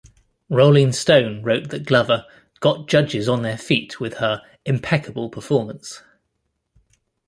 "Rolling 0.49 0.93
Stone" 0.93 1.43
wrote 1.43 1.69
that 1.69 1.85
Glover 1.85 2.25
"got 2.59 2.87
judges 2.87 3.29
on 3.29 3.43
their 3.43 3.55
feet" 3.55 3.99
with 3.99 4.15
her 4.15 4.41
"impeccable" 4.65 5.29
performance. 5.29 6.01